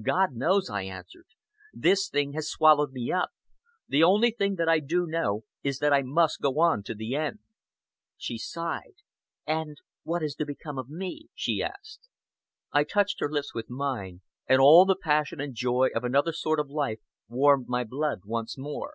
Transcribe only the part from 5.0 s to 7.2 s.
know is that I must go on to the